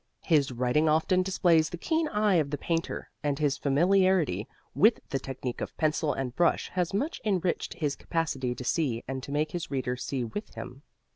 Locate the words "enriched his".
7.23-7.95